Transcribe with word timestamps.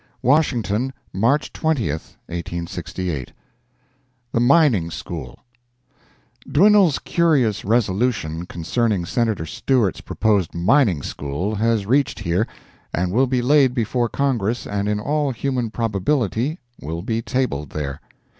WASHINGTON, 0.23 0.93
March 1.13 1.53
20, 1.53 1.89
1868 1.91 3.33
The 4.31 4.39
Mining 4.39 4.89
School 4.89 5.37
Dwinelle's 6.51 6.97
curious 6.97 7.63
resolution 7.63 8.47
concerning 8.47 9.05
Senator 9.05 9.45
Stewart's 9.45 10.01
proposed 10.01 10.55
mining 10.55 11.03
school 11.03 11.53
has 11.53 11.85
reached 11.85 12.17
here—and 12.17 13.11
will 13.11 13.27
be 13.27 13.43
laid 13.43 13.75
before 13.75 14.09
Congress 14.09 14.65
and 14.65 14.89
in 14.89 14.99
all 14.99 15.29
human 15.29 15.69
probability 15.69 16.57
will 16.81 17.03
be 17.03 17.21
tabled 17.21 17.69
there. 17.69 18.01